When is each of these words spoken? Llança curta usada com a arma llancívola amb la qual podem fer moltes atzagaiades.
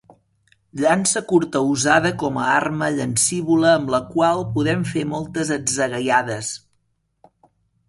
Llança 0.83 1.21
curta 1.31 1.61
usada 1.73 2.11
com 2.23 2.39
a 2.45 2.47
arma 2.55 2.89
llancívola 2.95 3.75
amb 3.81 3.93
la 3.97 4.01
qual 4.15 4.43
podem 4.57 4.83
fer 4.95 5.07
moltes 5.13 5.55
atzagaiades. 5.59 6.53